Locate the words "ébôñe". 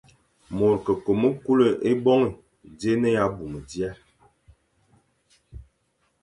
1.89-2.29